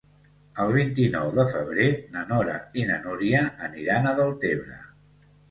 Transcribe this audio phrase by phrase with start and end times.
[0.61, 4.83] El vint-i-nou de febrer na Nora i na Núria aniran a Deltebre.